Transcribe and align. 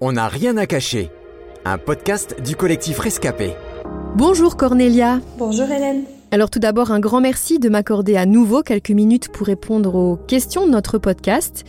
On 0.00 0.12
n'a 0.12 0.26
rien 0.26 0.56
à 0.56 0.66
cacher. 0.66 1.10
Un 1.64 1.78
podcast 1.78 2.42
du 2.44 2.56
collectif 2.56 2.98
Rescapé. 2.98 3.52
Bonjour 4.16 4.56
Cornelia. 4.56 5.20
Bonjour 5.38 5.70
Hélène. 5.70 6.02
Alors 6.32 6.50
tout 6.50 6.58
d'abord, 6.58 6.90
un 6.90 6.98
grand 6.98 7.20
merci 7.20 7.60
de 7.60 7.68
m'accorder 7.68 8.16
à 8.16 8.26
nouveau 8.26 8.62
quelques 8.62 8.90
minutes 8.90 9.28
pour 9.30 9.46
répondre 9.46 9.94
aux 9.94 10.16
questions 10.16 10.66
de 10.66 10.72
notre 10.72 10.98
podcast. 10.98 11.64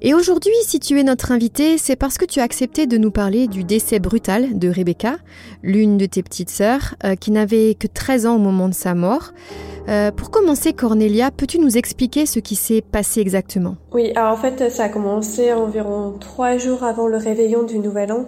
Et 0.00 0.14
aujourd'hui, 0.14 0.52
si 0.62 0.78
tu 0.78 0.98
es 1.00 1.02
notre 1.02 1.32
invité, 1.32 1.76
c'est 1.76 1.96
parce 1.96 2.18
que 2.18 2.24
tu 2.24 2.38
as 2.38 2.44
accepté 2.44 2.86
de 2.86 2.96
nous 2.98 3.10
parler 3.10 3.48
du 3.48 3.64
décès 3.64 3.98
brutal 3.98 4.56
de 4.56 4.68
Rebecca, 4.68 5.16
l'une 5.64 5.98
de 5.98 6.06
tes 6.06 6.22
petites 6.22 6.50
sœurs, 6.50 6.94
euh, 7.04 7.16
qui 7.16 7.32
n'avait 7.32 7.74
que 7.74 7.88
13 7.88 8.26
ans 8.26 8.36
au 8.36 8.38
moment 8.38 8.68
de 8.68 8.74
sa 8.74 8.94
mort. 8.94 9.32
Euh, 9.88 10.12
pour 10.12 10.30
commencer, 10.30 10.72
Cornelia, 10.72 11.32
peux-tu 11.32 11.58
nous 11.58 11.76
expliquer 11.76 12.26
ce 12.26 12.38
qui 12.38 12.54
s'est 12.54 12.80
passé 12.80 13.20
exactement? 13.20 13.76
Oui, 13.92 14.12
en 14.16 14.36
fait, 14.36 14.70
ça 14.70 14.84
a 14.84 14.88
commencé 14.88 15.52
environ 15.52 16.14
trois 16.20 16.58
jours 16.58 16.84
avant 16.84 17.08
le 17.08 17.16
réveillon 17.16 17.64
du 17.64 17.78
Nouvel 17.78 18.12
An. 18.12 18.26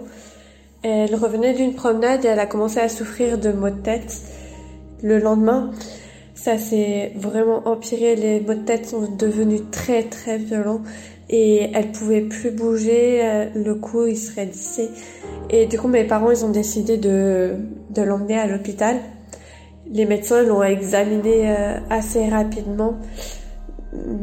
Elle 0.83 1.15
revenait 1.15 1.53
d'une 1.53 1.73
promenade 1.73 2.25
et 2.25 2.27
elle 2.27 2.39
a 2.39 2.47
commencé 2.47 2.79
à 2.79 2.89
souffrir 2.89 3.37
de 3.37 3.51
maux 3.51 3.69
de 3.69 3.81
tête. 3.81 4.21
Le 5.03 5.19
lendemain, 5.19 5.71
ça 6.33 6.57
s'est 6.57 7.13
vraiment 7.15 7.67
empiré. 7.67 8.15
Les 8.15 8.41
maux 8.41 8.55
de 8.55 8.65
tête 8.65 8.87
sont 8.87 9.07
devenus 9.15 9.61
très 9.71 10.03
très 10.03 10.37
violents 10.37 10.81
et 11.31 11.71
elle 11.73 11.91
pouvait 11.91 12.21
plus 12.21 12.51
bouger. 12.51 13.21
Euh, 13.23 13.45
le 13.55 13.75
cou, 13.75 14.05
il 14.05 14.17
serait 14.17 14.45
lissé. 14.45 14.89
Et 15.49 15.65
du 15.65 15.79
coup, 15.79 15.87
mes 15.87 16.03
parents, 16.03 16.31
ils 16.31 16.45
ont 16.45 16.51
décidé 16.51 16.97
de, 16.97 17.55
l'emmener 17.97 18.37
à 18.37 18.47
l'hôpital. 18.47 18.97
Les 19.89 20.05
médecins 20.05 20.43
l'ont 20.43 20.63
examiné 20.63 21.49
euh, 21.49 21.77
assez 21.89 22.29
rapidement, 22.29 22.97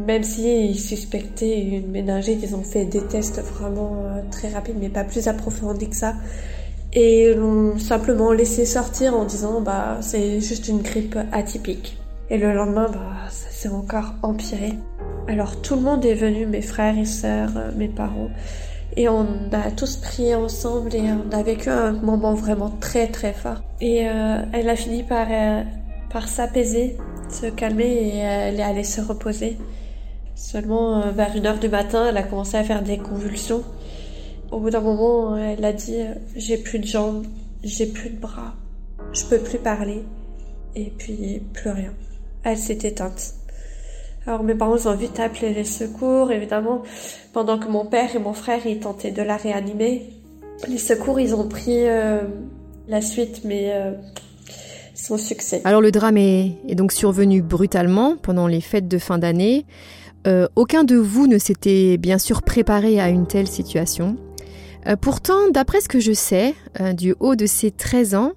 même 0.07 0.23
s'ils 0.23 0.79
suspectaient 0.79 1.61
une 1.61 1.91
méningite, 1.91 2.41
ils 2.43 2.55
ont 2.55 2.63
fait 2.63 2.87
des 2.87 3.03
tests 3.03 3.41
vraiment 3.41 4.05
euh, 4.05 4.23
très 4.31 4.49
rapides, 4.49 4.77
mais 4.81 4.89
pas 4.89 5.05
plus 5.05 5.29
approfondis 5.29 5.91
que 5.91 5.97
ça. 5.97 6.15
Et 6.95 7.35
l'ont 7.35 7.79
simplement 7.79 8.33
laissé 8.33 8.65
sortir 8.65 9.15
en 9.15 9.27
disant 9.27 9.61
bah 9.61 9.99
c'est 10.01 10.41
juste 10.41 10.69
une 10.69 10.81
grippe 10.81 11.19
atypique. 11.33 11.99
Et 12.31 12.39
le 12.39 12.55
lendemain, 12.55 12.89
bah 12.91 13.29
ça 13.29 13.51
s'est 13.51 13.69
encore 13.69 14.15
empiré. 14.23 14.73
Alors 15.29 15.61
tout 15.61 15.75
le 15.75 15.83
monde 15.83 16.07
est 16.07 16.15
venu, 16.15 16.47
mes 16.47 16.63
frères 16.63 16.97
et 16.97 17.05
sœurs, 17.05 17.53
euh, 17.59 17.71
mes 17.77 17.89
parents. 17.89 18.31
Et 18.97 19.11
on 19.11 19.27
a 19.53 19.71
tous 19.71 19.97
prié 19.97 20.35
ensemble 20.35 20.95
et 20.95 21.03
on 21.03 21.31
a 21.37 21.43
vécu 21.43 21.69
un 21.69 21.93
moment 21.93 22.33
vraiment 22.33 22.71
très 22.81 23.09
très 23.09 23.35
fort. 23.35 23.63
Et 23.83 24.09
euh, 24.09 24.43
elle 24.55 24.71
a 24.71 24.75
fini 24.75 25.03
par, 25.03 25.27
euh, 25.31 25.63
par 26.11 26.29
s'apaiser, 26.29 26.97
se 27.29 27.45
calmer 27.45 27.85
et 27.85 28.17
elle 28.17 28.59
est 28.59 28.63
allée 28.63 28.85
se 28.85 29.03
reposer. 29.03 29.59
Seulement 30.35 31.13
vers 31.13 31.37
une 31.37 31.47
heure 31.47 31.59
du 31.59 31.69
matin, 31.69 32.07
elle 32.09 32.17
a 32.17 32.23
commencé 32.23 32.57
à 32.57 32.65
faire 32.65 32.83
des 32.83 32.97
convulsions. 32.97 33.63
Au 34.51 34.61
bout 34.61 34.71
d'un 34.71 34.81
moment, 34.81 35.37
elle 35.37 35.65
a 35.65 35.75
dit 35.75 36.01
j'ai 36.37 36.57
plus 36.57 36.79
de 36.79 36.87
jambes, 36.87 37.27
j'ai 37.63 37.87
plus 37.87 38.09
de 38.09 38.19
bras, 38.19 38.55
je 39.13 39.25
peux 39.25 39.39
plus 39.39 39.59
parler. 39.59 40.05
Et 40.75 40.91
puis 40.97 41.43
plus 41.53 41.71
rien. 41.71 41.93
Elle 42.45 42.57
s'est 42.57 42.79
éteinte. 42.83 43.38
Alors 44.27 44.43
mes 44.43 44.55
parents 44.55 44.87
ont 44.87 44.95
vite 44.95 45.21
appelé 45.21 45.55
les 45.55 45.65
secours, 45.65 46.31
évidemment, 46.31 46.83
pendant 47.33 47.59
que 47.59 47.69
mon 47.69 47.87
père 47.87 48.15
et 48.15 48.19
mon 48.19 48.35
frère 48.35 48.67
ils 48.67 48.81
tentaient 48.81 49.11
de 49.11 49.23
la 49.23 49.37
réanimer. 49.37 50.11
Les 50.67 50.79
secours, 50.79 51.21
ils 51.21 51.35
ont 51.35 51.47
pris 51.47 51.89
euh, 51.89 52.23
la 52.89 53.01
suite, 53.01 53.43
mais 53.45 53.71
euh, 53.73 53.93
sans 54.95 55.17
succès. 55.17 55.63
Alors 55.65 55.81
le 55.81 55.93
drame 55.93 56.17
est, 56.17 56.75
donc 56.75 56.93
survenu 56.93 57.43
brutalement 57.43 58.17
pendant 58.21 58.49
les 58.49 58.61
fêtes 58.61 58.89
de 58.89 58.99
fin 58.99 59.19
d'année. 59.19 59.67
Euh, 60.27 60.49
aucun 60.57 60.83
de 60.83 60.97
vous 60.97 61.29
ne 61.29 61.39
s'était 61.39 61.97
bien 61.97 62.19
sûr 62.19 62.43
préparé 62.43 63.01
à 63.01 63.09
une 63.09 63.27
telle 63.27 63.49
situation. 63.49 64.17
Pourtant, 65.03 65.51
d'après 65.51 65.83
ce 65.83 65.89
que 65.89 66.01
je 66.01 66.13
sais, 66.13 66.55
du 66.95 67.15
haut 67.21 67.37
de 67.37 67.45
ses 67.45 67.71
13 67.71 68.15
ans, 68.15 68.33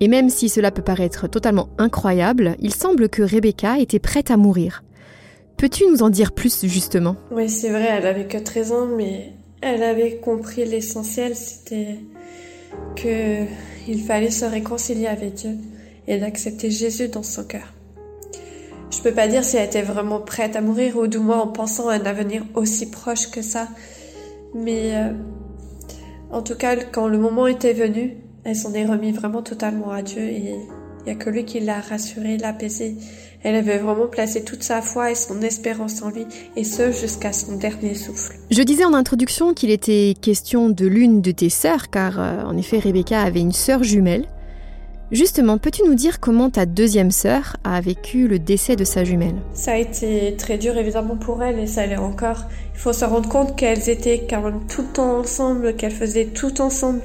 et 0.00 0.08
même 0.08 0.28
si 0.28 0.50
cela 0.50 0.70
peut 0.70 0.82
paraître 0.82 1.26
totalement 1.26 1.70
incroyable, 1.78 2.56
il 2.60 2.74
semble 2.74 3.08
que 3.08 3.22
Rebecca 3.22 3.78
était 3.78 3.98
prête 3.98 4.30
à 4.30 4.36
mourir. 4.36 4.82
Peux-tu 5.56 5.84
nous 5.90 6.02
en 6.02 6.10
dire 6.10 6.32
plus 6.32 6.66
justement? 6.66 7.16
Oui, 7.30 7.48
c'est 7.48 7.70
vrai, 7.70 7.88
elle 7.90 8.06
avait 8.06 8.26
que 8.26 8.36
13 8.36 8.72
ans, 8.72 8.86
mais 8.86 9.32
elle 9.62 9.82
avait 9.82 10.16
compris 10.16 10.66
l'essentiel, 10.66 11.34
c'était 11.34 11.96
que 12.94 13.44
il 13.88 14.02
fallait 14.02 14.30
se 14.30 14.44
réconcilier 14.44 15.06
avec 15.06 15.34
Dieu 15.34 15.52
et 16.06 16.18
d'accepter 16.18 16.70
Jésus 16.70 17.08
dans 17.08 17.22
son 17.22 17.44
cœur. 17.44 17.72
Je 18.90 19.00
peux 19.00 19.12
pas 19.12 19.28
dire 19.28 19.44
si 19.44 19.56
elle 19.56 19.66
était 19.66 19.82
vraiment 19.82 20.20
prête 20.20 20.56
à 20.56 20.60
mourir 20.60 20.98
ou 20.98 21.06
du 21.06 21.18
moins 21.18 21.40
en 21.40 21.48
pensant 21.48 21.88
à 21.88 21.94
un 21.94 22.04
avenir 22.04 22.44
aussi 22.54 22.90
proche 22.90 23.30
que 23.30 23.40
ça, 23.40 23.68
mais 24.54 24.94
euh, 24.94 25.12
en 26.30 26.42
tout 26.42 26.54
cas, 26.54 26.76
quand 26.76 27.08
le 27.08 27.18
moment 27.18 27.46
était 27.46 27.72
venu, 27.72 28.16
elle 28.44 28.56
s'en 28.56 28.74
est 28.74 28.84
remis 28.84 29.12
vraiment 29.12 29.42
totalement 29.42 29.90
à 29.90 30.02
Dieu 30.02 30.22
et 30.22 30.54
il 31.06 31.08
y 31.08 31.10
a 31.12 31.14
que 31.14 31.30
lui 31.30 31.44
qui 31.44 31.60
l'a 31.60 31.80
rassurée, 31.80 32.36
l'apaisée. 32.36 32.96
Elle 33.48 33.54
avait 33.54 33.78
vraiment 33.78 34.08
placé 34.08 34.42
toute 34.42 34.64
sa 34.64 34.82
foi 34.82 35.12
et 35.12 35.14
son 35.14 35.40
espérance 35.40 36.02
en 36.02 36.10
lui, 36.10 36.26
et 36.56 36.64
ce 36.64 36.90
jusqu'à 36.90 37.32
son 37.32 37.56
dernier 37.56 37.94
souffle. 37.94 38.34
Je 38.50 38.60
disais 38.60 38.84
en 38.84 38.92
introduction 38.92 39.54
qu'il 39.54 39.70
était 39.70 40.14
question 40.20 40.68
de 40.68 40.84
l'une 40.84 41.22
de 41.22 41.30
tes 41.30 41.48
sœurs, 41.48 41.88
car 41.88 42.18
euh, 42.18 42.42
en 42.42 42.56
effet 42.56 42.80
Rebecca 42.80 43.22
avait 43.22 43.38
une 43.38 43.52
sœur 43.52 43.84
jumelle. 43.84 44.26
Justement, 45.12 45.58
peux-tu 45.58 45.84
nous 45.84 45.94
dire 45.94 46.18
comment 46.18 46.50
ta 46.50 46.66
deuxième 46.66 47.12
sœur 47.12 47.56
a 47.62 47.80
vécu 47.80 48.26
le 48.26 48.40
décès 48.40 48.74
de 48.74 48.82
sa 48.82 49.04
jumelle? 49.04 49.36
Ça 49.54 49.74
a 49.74 49.76
été 49.76 50.34
très 50.36 50.58
dur 50.58 50.76
évidemment 50.76 51.16
pour 51.16 51.40
elle 51.44 51.60
et 51.60 51.68
ça 51.68 51.86
l'est 51.86 51.96
encore. 51.96 52.46
Il 52.74 52.80
faut 52.80 52.92
se 52.92 53.04
rendre 53.04 53.28
compte 53.28 53.54
qu'elles 53.54 53.88
étaient 53.88 54.26
quand 54.28 54.42
même 54.42 54.66
tout 54.66 54.82
le 54.82 54.88
temps 54.88 55.20
ensemble, 55.20 55.76
qu'elles 55.76 55.92
faisaient 55.92 56.26
tout 56.34 56.60
ensemble. 56.60 57.02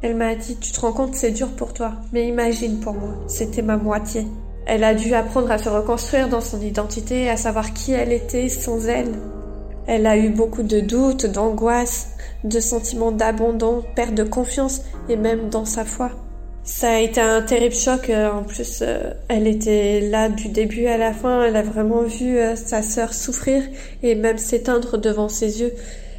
Elle 0.00 0.16
m'a 0.16 0.34
dit, 0.34 0.56
tu 0.56 0.72
te 0.72 0.80
rends 0.80 0.94
compte, 0.94 1.14
c'est 1.14 1.32
dur 1.32 1.48
pour 1.48 1.74
toi, 1.74 1.92
mais 2.14 2.26
imagine 2.26 2.80
pour 2.80 2.94
moi, 2.94 3.22
c'était 3.26 3.60
ma 3.60 3.76
moitié. 3.76 4.24
Elle 4.68 4.84
a 4.84 4.94
dû 4.94 5.14
apprendre 5.14 5.50
à 5.50 5.56
se 5.56 5.70
reconstruire 5.70 6.28
dans 6.28 6.42
son 6.42 6.60
identité, 6.60 7.30
à 7.30 7.38
savoir 7.38 7.72
qui 7.72 7.92
elle 7.92 8.12
était 8.12 8.50
sans 8.50 8.86
elle. 8.86 9.12
Elle 9.86 10.06
a 10.06 10.18
eu 10.18 10.28
beaucoup 10.28 10.62
de 10.62 10.80
doutes, 10.80 11.24
d'angoisse, 11.24 12.10
de 12.44 12.60
sentiments 12.60 13.10
d'abandon, 13.10 13.82
perte 13.96 14.14
de 14.14 14.24
confiance 14.24 14.82
et 15.08 15.16
même 15.16 15.48
dans 15.48 15.64
sa 15.64 15.86
foi. 15.86 16.10
Ça 16.64 16.90
a 16.90 16.98
été 16.98 17.18
un 17.18 17.40
terrible 17.40 17.74
choc. 17.74 18.10
En 18.10 18.42
plus, 18.42 18.84
elle 19.28 19.46
était 19.46 20.02
là 20.02 20.28
du 20.28 20.48
début 20.50 20.84
à 20.84 20.98
la 20.98 21.14
fin. 21.14 21.44
Elle 21.44 21.56
a 21.56 21.62
vraiment 21.62 22.02
vu 22.02 22.36
sa 22.54 22.82
sœur 22.82 23.14
souffrir 23.14 23.62
et 24.02 24.14
même 24.14 24.36
s'éteindre 24.36 24.98
devant 24.98 25.30
ses 25.30 25.62
yeux. 25.62 25.72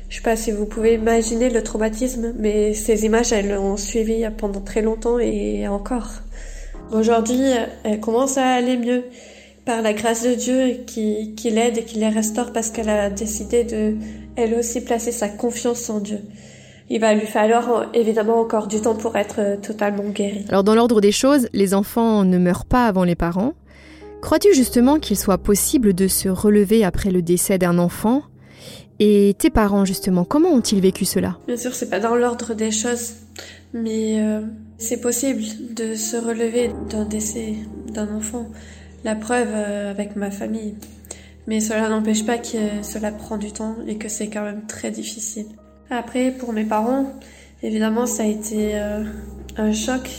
Je 0.09 0.16
sais 0.16 0.23
pas 0.23 0.35
si 0.35 0.51
vous 0.51 0.66
pouvez 0.66 0.95
imaginer 0.95 1.51
le 1.51 1.61
traumatisme, 1.61 2.33
mais 2.39 2.73
ces 2.73 3.05
images, 3.05 3.31
elles 3.31 3.51
l'ont 3.51 3.77
suivi 3.77 4.25
pendant 4.39 4.61
très 4.61 4.81
longtemps 4.81 5.19
et 5.19 5.67
encore. 5.67 6.09
Aujourd'hui, 6.91 7.41
elle 7.83 8.00
commence 8.00 8.38
à 8.38 8.47
aller 8.47 8.77
mieux 8.77 9.03
par 9.66 9.81
la 9.81 9.94
grâce 9.94 10.23
de 10.23 10.33
Dieu 10.33 10.83
qui, 10.88 11.35
l'aide 11.51 11.77
et 11.77 11.83
qui 11.83 12.00
les 12.00 12.09
restaure 12.09 12.51
parce 12.51 12.72
qu'elle 12.72 12.89
a 12.89 13.09
décidé 13.09 13.63
de, 13.63 13.95
elle 14.35 14.55
aussi, 14.55 14.81
placer 14.81 15.11
sa 15.11 15.29
confiance 15.29 15.89
en 15.89 15.99
Dieu. 15.99 16.19
Il 16.89 16.99
va 16.99 17.13
lui 17.13 17.28
falloir 17.28 17.85
évidemment 17.94 18.39
encore 18.39 18.66
du 18.66 18.81
temps 18.81 18.95
pour 18.95 19.16
être 19.16 19.61
totalement 19.61 20.09
guéri. 20.09 20.45
Alors 20.49 20.63
dans 20.63 20.73
l'ordre 20.73 21.01
des 21.01 21.11
choses, 21.11 21.47
les 21.53 21.75
enfants 21.75 22.23
ne 22.23 22.39
meurent 22.39 22.66
pas 22.66 22.88
avant 22.88 23.03
les 23.03 23.16
parents. 23.16 23.53
Crois-tu 24.22 24.55
justement 24.55 24.97
qu'il 24.97 25.17
soit 25.17 25.38
possible 25.38 25.94
de 25.94 26.07
se 26.07 26.29
relever 26.29 26.83
après 26.83 27.11
le 27.11 27.22
décès 27.22 27.59
d'un 27.59 27.78
enfant? 27.78 28.23
Et 28.99 29.35
tes 29.37 29.49
parents 29.49 29.85
justement, 29.85 30.25
comment 30.25 30.49
ont-ils 30.49 30.81
vécu 30.81 31.05
cela? 31.05 31.37
Bien 31.47 31.57
sûr, 31.57 31.73
c'est 31.73 31.89
pas 31.89 31.99
dans 31.99 32.15
l'ordre 32.15 32.53
des 32.53 32.71
choses, 32.71 33.13
mais 33.73 34.21
euh, 34.21 34.41
c'est 34.77 34.99
possible 34.99 35.41
de 35.73 35.95
se 35.95 36.17
relever 36.17 36.71
d'un 36.89 37.05
décès 37.05 37.55
d'un 37.87 38.13
enfant. 38.13 38.47
La 39.05 39.15
preuve 39.15 39.47
euh, 39.51 39.91
avec 39.91 40.15
ma 40.15 40.31
famille. 40.31 40.75
Mais 41.47 41.61
cela 41.61 41.89
n'empêche 41.89 42.25
pas 42.25 42.37
que 42.37 42.83
cela 42.83 43.11
prend 43.11 43.37
du 43.37 43.51
temps 43.51 43.75
et 43.87 43.97
que 43.97 44.09
c'est 44.09 44.27
quand 44.27 44.43
même 44.43 44.67
très 44.67 44.91
difficile. 44.91 45.47
Après, 45.89 46.31
pour 46.31 46.53
mes 46.53 46.66
parents, 46.66 47.13
évidemment, 47.63 48.05
ça 48.05 48.23
a 48.23 48.25
été 48.28 48.75
euh, 48.75 49.03
un 49.57 49.72
choc. 49.72 50.09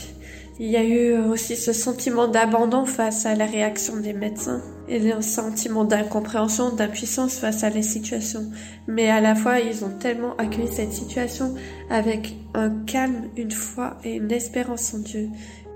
Il 0.63 0.69
y 0.69 0.77
a 0.77 0.83
eu 0.83 1.17
aussi 1.17 1.55
ce 1.55 1.73
sentiment 1.73 2.27
d'abandon 2.27 2.85
face 2.85 3.25
à 3.25 3.33
la 3.33 3.47
réaction 3.47 3.97
des 3.97 4.13
médecins 4.13 4.61
et 4.87 5.11
un 5.11 5.23
sentiment 5.23 5.85
d'incompréhension, 5.85 6.75
d'impuissance 6.75 7.39
face 7.39 7.63
à 7.63 7.71
les 7.71 7.81
situations. 7.81 8.45
Mais 8.87 9.09
à 9.09 9.21
la 9.21 9.33
fois, 9.33 9.59
ils 9.59 9.83
ont 9.83 9.89
tellement 9.89 10.35
accueilli 10.37 10.71
cette 10.71 10.93
situation 10.93 11.55
avec 11.89 12.35
un 12.53 12.69
calme, 12.85 13.23
une 13.37 13.49
foi 13.49 13.97
et 14.03 14.17
une 14.17 14.31
espérance 14.31 14.93
en 14.93 14.99
Dieu. 14.99 15.29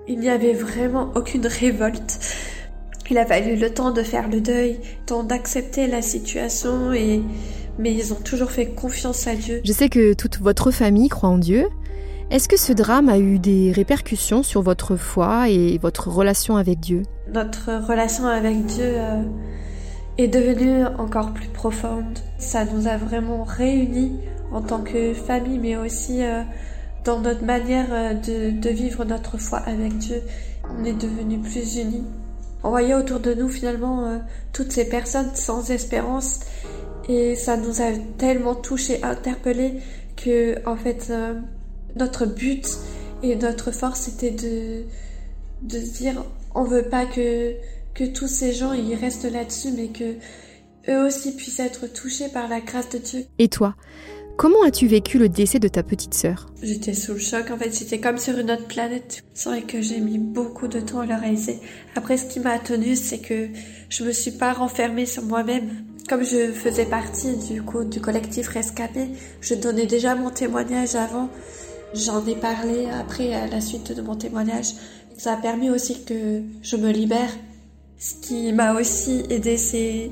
Il 0.07 0.19
n'y 0.19 0.29
avait 0.29 0.53
vraiment 0.53 1.11
aucune 1.15 1.47
révolte. 1.47 2.19
Il 3.09 3.17
a 3.17 3.25
fallu 3.25 3.55
le 3.55 3.73
temps 3.73 3.89
de 3.89 4.03
faire 4.03 4.29
le 4.29 4.39
deuil, 4.39 4.79
temps 5.07 5.23
d'accepter 5.23 5.87
la 5.87 6.03
situation 6.03 6.93
et 6.93 7.23
mais 7.79 7.91
ils 7.91 8.13
ont 8.13 8.21
toujours 8.23 8.51
fait 8.51 8.67
confiance 8.67 9.25
à 9.25 9.33
Dieu. 9.33 9.61
Je 9.65 9.71
sais 9.71 9.89
que 9.89 10.13
toute 10.13 10.37
votre 10.41 10.69
famille 10.69 11.09
croit 11.09 11.29
en 11.29 11.39
Dieu. 11.39 11.65
Est-ce 12.31 12.47
que 12.47 12.57
ce 12.57 12.73
drame 12.73 13.07
a 13.07 13.19
eu 13.19 13.37
des 13.37 13.71
répercussions 13.71 14.41
sur 14.41 14.63
votre 14.63 14.95
foi 14.95 15.47
et 15.47 15.77
votre 15.77 16.09
relation 16.09 16.57
avec 16.57 16.79
Dieu? 16.79 17.03
Notre 17.31 17.87
relation 17.87 18.25
avec 18.25 18.65
Dieu 18.65 18.93
euh, 18.95 19.21
est 20.17 20.27
devenue 20.27 20.85
encore 20.97 21.33
plus 21.33 21.49
profonde. 21.49 22.17
Ça 22.39 22.65
nous 22.65 22.87
a 22.87 22.97
vraiment 22.97 23.43
réunis 23.43 24.19
en 24.51 24.61
tant 24.63 24.81
que 24.81 25.13
famille, 25.13 25.59
mais 25.59 25.77
aussi 25.77 26.23
euh, 26.23 26.41
dans 27.03 27.19
notre 27.19 27.43
manière 27.43 27.89
euh, 27.91 28.13
de, 28.15 28.69
vivre 28.69 29.05
notre 29.05 29.37
foi 29.37 29.59
avec 29.59 29.95
Dieu. 29.99 30.23
On 30.79 30.83
est 30.83 30.99
devenus 30.99 31.43
plus 31.43 31.77
unis. 31.77 32.03
On 32.63 32.69
voyait 32.69 32.95
autour 32.95 33.19
de 33.19 33.35
nous 33.35 33.49
finalement 33.49 34.19
toutes 34.51 34.71
ces 34.71 34.89
personnes 34.89 35.29
sans 35.35 35.69
espérance 35.69 36.39
et 37.07 37.35
ça 37.35 37.55
nous 37.55 37.83
a 37.83 37.91
tellement 38.17 38.55
touchés, 38.55 39.03
interpellés 39.03 39.75
que 40.15 40.67
en 40.67 40.75
fait 40.75 41.13
notre 41.95 42.25
but 42.25 42.67
et 43.23 43.35
notre 43.35 43.71
force 43.71 44.07
était 44.07 44.31
de 44.31 44.83
de 45.61 45.79
se 45.79 45.97
dire 45.97 46.23
on 46.53 46.63
veut 46.63 46.89
pas 46.89 47.05
que 47.05 47.53
que 47.93 48.03
tous 48.03 48.27
ces 48.27 48.53
gens 48.53 48.73
ils 48.73 48.95
restent 48.95 49.31
là-dessus 49.31 49.71
mais 49.75 49.87
que 49.87 50.15
eux 50.89 51.05
aussi 51.05 51.35
puissent 51.35 51.59
être 51.59 51.87
touchés 51.87 52.29
par 52.29 52.47
la 52.47 52.59
grâce 52.59 52.89
de 52.89 52.97
Dieu. 52.97 53.25
Et 53.39 53.47
toi, 53.47 53.75
comment 54.37 54.63
as-tu 54.63 54.87
vécu 54.87 55.17
le 55.17 55.29
décès 55.29 55.59
de 55.59 55.67
ta 55.67 55.83
petite 55.83 56.13
sœur? 56.13 56.47
J'étais 56.61 56.93
sous 56.93 57.13
le 57.13 57.19
choc, 57.19 57.49
en 57.51 57.57
fait, 57.57 57.73
c'était 57.73 57.99
comme 57.99 58.17
sur 58.17 58.37
une 58.37 58.51
autre 58.51 58.67
planète. 58.67 59.23
C'est 59.33 59.49
vrai 59.49 59.61
que 59.63 59.81
j'ai 59.81 59.99
mis 59.99 60.17
beaucoup 60.17 60.67
de 60.67 60.79
temps 60.79 60.99
à 60.99 61.05
le 61.05 61.15
réaliser. 61.15 61.59
Après, 61.95 62.17
ce 62.17 62.25
qui 62.25 62.39
m'a 62.39 62.59
tenue, 62.59 62.95
c'est 62.95 63.19
que 63.19 63.47
je 63.89 64.03
me 64.03 64.11
suis 64.11 64.31
pas 64.31 64.53
renfermée 64.53 65.05
sur 65.05 65.23
moi-même. 65.23 65.85
Comme 66.07 66.23
je 66.23 66.51
faisais 66.51 66.85
partie 66.85 67.35
du 67.35 67.63
coup 67.63 67.83
du 67.83 67.99
collectif 67.99 68.47
Rescapé, 68.49 69.07
je 69.41 69.55
donnais 69.55 69.87
déjà 69.87 70.13
mon 70.13 70.29
témoignage 70.29 70.93
avant. 70.93 71.29
J'en 71.95 72.25
ai 72.25 72.35
parlé 72.35 72.87
après 72.89 73.33
à 73.33 73.47
la 73.47 73.61
suite 73.61 73.93
de 73.93 74.01
mon 74.01 74.15
témoignage. 74.15 74.73
Ça 75.17 75.33
a 75.33 75.37
permis 75.37 75.69
aussi 75.69 76.03
que 76.03 76.41
je 76.61 76.75
me 76.75 76.91
libère. 76.91 77.29
Ce 77.97 78.15
qui 78.15 78.51
m'a 78.51 78.73
aussi 78.73 79.23
aidé, 79.29 79.55
c'est 79.55 80.11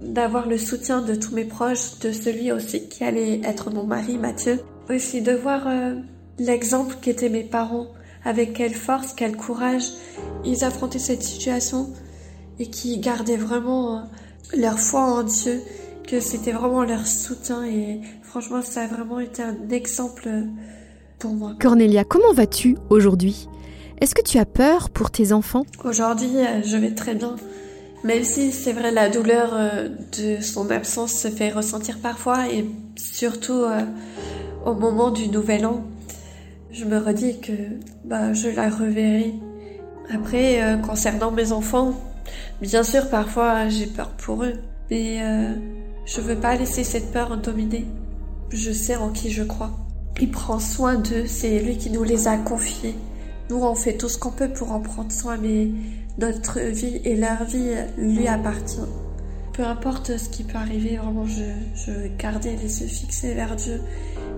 d'avoir 0.00 0.46
le 0.46 0.56
soutien 0.56 1.02
de 1.02 1.16
tous 1.16 1.34
mes 1.34 1.44
proches, 1.44 1.98
de 1.98 2.12
celui 2.12 2.52
aussi 2.52 2.88
qui 2.88 3.02
allait 3.02 3.40
être 3.42 3.72
mon 3.72 3.82
mari, 3.82 4.18
Mathieu. 4.18 4.60
Aussi 4.88 5.20
de 5.20 5.32
voir 5.32 5.66
euh, 5.66 5.96
l'exemple 6.38 6.94
qu'étaient 7.02 7.28
mes 7.28 7.42
parents, 7.42 7.88
avec 8.24 8.52
quelle 8.52 8.74
force, 8.74 9.12
quel 9.12 9.36
courage 9.36 9.90
ils 10.44 10.62
affrontaient 10.62 11.00
cette 11.00 11.24
situation 11.24 11.90
et 12.60 12.70
qui 12.70 12.98
gardaient 12.98 13.36
vraiment 13.36 13.96
euh, 13.96 14.00
leur 14.56 14.78
foi 14.78 15.00
en 15.00 15.24
Dieu, 15.24 15.60
que 16.06 16.20
c'était 16.20 16.52
vraiment 16.52 16.84
leur 16.84 17.04
soutien 17.04 17.64
et 17.64 18.00
franchement 18.22 18.62
ça 18.62 18.82
a 18.82 18.86
vraiment 18.86 19.18
été 19.18 19.42
un 19.42 19.56
exemple 19.70 20.28
pour 21.18 21.32
moi. 21.32 21.54
Cornelia, 21.60 22.04
comment 22.04 22.32
vas-tu 22.32 22.76
aujourd'hui? 22.90 23.48
Est-ce 24.00 24.14
que 24.14 24.22
tu 24.22 24.38
as 24.38 24.44
peur 24.46 24.90
pour 24.90 25.10
tes 25.10 25.32
enfants? 25.32 25.64
Aujourd'hui, 25.84 26.36
euh, 26.36 26.62
je 26.62 26.76
vais 26.76 26.94
très 26.94 27.14
bien. 27.14 27.36
Même 28.04 28.22
si 28.22 28.52
c'est 28.52 28.72
vrai, 28.72 28.92
la 28.92 29.08
douleur 29.08 29.50
euh, 29.54 29.88
de 30.16 30.40
son 30.40 30.70
absence 30.70 31.12
se 31.12 31.26
fait 31.26 31.50
ressentir 31.50 31.98
parfois 31.98 32.48
et 32.48 32.64
surtout 32.94 33.64
euh, 33.64 33.80
au 34.64 34.74
moment 34.74 35.10
du 35.10 35.28
nouvel 35.28 35.66
an, 35.66 35.82
je 36.70 36.84
me 36.84 36.98
redis 36.98 37.40
que 37.40 37.52
bah, 38.04 38.32
je 38.32 38.48
la 38.48 38.68
reverrai. 38.68 39.34
Après, 40.14 40.62
euh, 40.62 40.76
concernant 40.76 41.32
mes 41.32 41.50
enfants, 41.50 41.94
bien 42.60 42.84
sûr, 42.84 43.08
parfois 43.08 43.68
j'ai 43.68 43.86
peur 43.86 44.10
pour 44.10 44.44
eux, 44.44 44.54
mais 44.88 45.20
je 46.04 46.20
veux 46.20 46.36
pas 46.36 46.54
laisser 46.54 46.84
cette 46.84 47.10
peur 47.10 47.36
dominer. 47.36 47.86
Je 48.50 48.70
sais 48.70 48.94
en 48.94 49.10
qui 49.10 49.30
je 49.32 49.42
crois. 49.42 49.72
Il 50.20 50.30
prend 50.30 50.58
soin 50.58 50.94
d'eux, 50.94 51.26
c'est 51.26 51.58
lui 51.60 51.76
qui 51.76 51.90
nous 51.90 52.02
les 52.02 52.26
a 52.26 52.36
confiés. 52.38 52.94
Nous, 53.50 53.62
on 53.62 53.74
fait 53.74 53.96
tout 53.96 54.08
ce 54.08 54.18
qu'on 54.18 54.30
peut 54.30 54.48
pour 54.48 54.72
en 54.72 54.80
prendre 54.80 55.12
soin, 55.12 55.36
mais 55.36 55.68
notre 56.18 56.60
vie 56.60 57.00
et 57.04 57.16
leur 57.16 57.44
vie 57.44 57.74
lui 57.98 58.26
appartient. 58.26 58.78
Peu 59.52 59.64
importe 59.64 60.16
ce 60.16 60.28
qui 60.28 60.42
peut 60.42 60.58
arriver, 60.58 60.96
vraiment, 60.96 61.26
je, 61.26 61.44
je 61.74 61.92
garder 62.18 62.56
les 62.62 62.80
yeux 62.80 62.88
fixés 62.88 63.34
vers 63.34 63.56
Dieu 63.56 63.80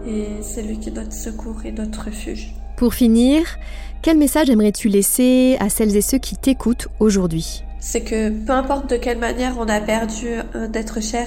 et 0.07 0.27
c'est 0.43 0.63
lui 0.63 0.79
qui 0.79 0.91
est 0.91 0.93
notre 0.93 1.13
secours 1.13 1.65
et 1.65 1.73
notre 1.73 2.07
refuge. 2.07 2.55
Pour 2.77 2.95
finir, 2.95 3.59
quel 4.03 4.19
message 4.19 4.51
aimerais-tu 4.51 4.89
laisser 4.89 5.57
à 5.59 5.69
celles 5.69 5.97
et 5.97 6.01
ceux 6.01 6.19
qui 6.19 6.37
t'écoutent 6.37 6.89
aujourd'hui? 7.01 7.65
C'est 7.81 8.03
que 8.03 8.31
peu 8.31 8.53
importe 8.53 8.91
de 8.91 8.97
quelle 8.97 9.19
manière 9.19 9.57
on 9.59 9.69
a 9.69 9.81
perdu 9.81 10.29
un 10.55 10.73
être 10.73 11.03
cher, 11.03 11.27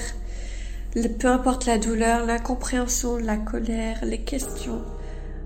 peu 0.94 1.28
importe 1.28 1.66
la 1.66 1.78
douleur, 1.78 2.26
l'incompréhension, 2.26 3.16
la 3.16 3.36
colère, 3.36 4.04
les 4.04 4.22
questions, 4.22 4.82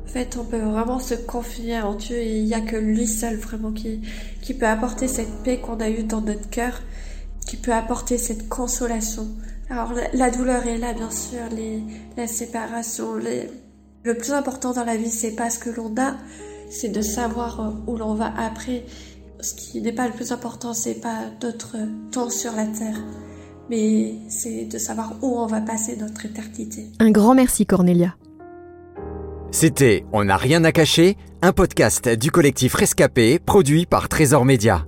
en 0.07 0.09
fait, 0.09 0.37
on 0.39 0.45
peut 0.45 0.59
vraiment 0.59 1.01
se 1.01 1.15
confier 1.15 1.81
en 1.81 1.95
Dieu 1.95 2.17
et 2.17 2.39
il 2.39 2.45
n'y 2.45 2.55
a 2.55 2.61
que 2.61 2.77
lui 2.77 3.07
seul 3.07 3.37
vraiment 3.37 3.73
qui, 3.73 4.01
qui 4.41 4.55
peut 4.55 4.67
apporter 4.67 5.09
cette 5.09 5.43
paix 5.43 5.59
qu'on 5.59 5.81
a 5.81 5.91
eue 5.91 6.05
dans 6.05 6.21
notre 6.21 6.49
cœur, 6.49 6.81
qui 7.47 7.57
peut 7.57 7.73
apporter 7.73 8.17
cette 8.17 8.49
consolation. 8.49 9.27
Alors 9.69 9.93
la, 10.13 10.31
douleur 10.31 10.65
est 10.67 10.79
là, 10.79 10.93
bien 10.93 11.11
sûr, 11.11 11.41
les, 11.51 11.83
la 12.17 12.29
séparation. 12.29 13.15
Le 13.17 14.15
plus 14.15 14.33
important 14.33 14.73
dans 14.73 14.85
la 14.85 14.97
vie, 14.97 15.11
c'est 15.11 15.35
pas 15.35 15.51
ce 15.51 15.59
que 15.59 15.71
l'on 15.71 15.93
a, 15.99 16.17
c'est 16.71 16.91
de 16.91 17.03
savoir 17.03 17.61
euh, 17.61 17.71
où 17.89 17.97
l'on 17.97 18.15
va 18.15 18.33
après. 18.39 18.85
Ce 19.41 19.55
qui 19.55 19.83
n'est 19.83 19.93
pas 19.93 20.07
le 20.07 20.15
plus 20.15 20.31
important, 20.31 20.73
c'est 20.73 21.01
pas 21.01 21.25
notre 21.43 21.77
temps 22.13 22.31
sur 22.31 22.53
la 22.53 22.67
terre, 22.67 23.03
mais 23.71 24.15
c'est 24.29 24.65
de 24.65 24.79
savoir 24.79 25.15
où 25.23 25.39
on 25.39 25.47
va 25.47 25.61
passer 25.61 25.97
notre 25.97 26.25
éternité. 26.27 26.87
Un 26.99 27.11
grand 27.11 27.35
merci, 27.35 27.67
Cornelia. 27.67 28.17
C'était 29.51 30.05
On 30.13 30.25
n'a 30.25 30.37
rien 30.37 30.65
à 30.65 30.73
cacher, 30.73 31.17
un 31.43 31.53
podcast 31.53 32.09
du 32.09 32.31
collectif 32.31 32.75
Rescapé 32.75 33.39
produit 33.39 33.87
par 33.87 34.09
Trésor 34.09 34.45
Média. 34.45 34.87